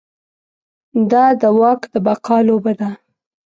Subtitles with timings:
[1.11, 2.89] دا د واک د بقا لوبه ده.